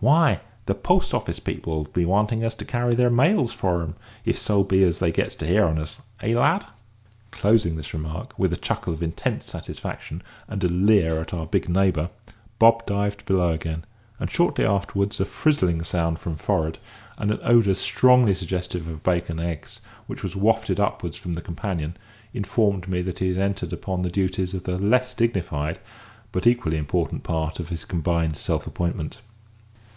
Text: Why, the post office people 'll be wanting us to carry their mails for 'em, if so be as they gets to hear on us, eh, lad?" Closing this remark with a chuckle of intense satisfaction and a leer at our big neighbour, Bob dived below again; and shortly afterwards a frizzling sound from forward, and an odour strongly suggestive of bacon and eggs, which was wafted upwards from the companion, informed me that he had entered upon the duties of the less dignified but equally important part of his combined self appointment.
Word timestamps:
Why, 0.00 0.40
the 0.66 0.74
post 0.74 1.14
office 1.14 1.40
people 1.40 1.80
'll 1.80 1.84
be 1.84 2.04
wanting 2.04 2.44
us 2.44 2.54
to 2.56 2.66
carry 2.66 2.94
their 2.94 3.08
mails 3.08 3.54
for 3.54 3.80
'em, 3.80 3.94
if 4.26 4.36
so 4.36 4.62
be 4.62 4.84
as 4.84 4.98
they 4.98 5.10
gets 5.10 5.34
to 5.36 5.46
hear 5.46 5.64
on 5.64 5.78
us, 5.78 5.98
eh, 6.20 6.34
lad?" 6.38 6.66
Closing 7.30 7.76
this 7.76 7.94
remark 7.94 8.38
with 8.38 8.52
a 8.52 8.58
chuckle 8.58 8.92
of 8.92 9.02
intense 9.02 9.46
satisfaction 9.46 10.22
and 10.46 10.62
a 10.62 10.68
leer 10.68 11.22
at 11.22 11.32
our 11.32 11.46
big 11.46 11.70
neighbour, 11.70 12.10
Bob 12.58 12.84
dived 12.84 13.24
below 13.24 13.52
again; 13.52 13.86
and 14.20 14.30
shortly 14.30 14.66
afterwards 14.66 15.20
a 15.20 15.24
frizzling 15.24 15.82
sound 15.82 16.18
from 16.18 16.36
forward, 16.36 16.78
and 17.16 17.30
an 17.30 17.40
odour 17.42 17.72
strongly 17.72 18.34
suggestive 18.34 18.86
of 18.86 19.02
bacon 19.02 19.38
and 19.38 19.48
eggs, 19.48 19.80
which 20.06 20.22
was 20.22 20.36
wafted 20.36 20.78
upwards 20.78 21.16
from 21.16 21.32
the 21.32 21.40
companion, 21.40 21.96
informed 22.34 22.88
me 22.88 23.00
that 23.00 23.20
he 23.20 23.28
had 23.28 23.38
entered 23.38 23.72
upon 23.72 24.02
the 24.02 24.10
duties 24.10 24.52
of 24.52 24.64
the 24.64 24.76
less 24.78 25.14
dignified 25.14 25.78
but 26.30 26.46
equally 26.46 26.76
important 26.76 27.22
part 27.22 27.58
of 27.58 27.70
his 27.70 27.86
combined 27.86 28.36
self 28.36 28.66
appointment. 28.66 29.22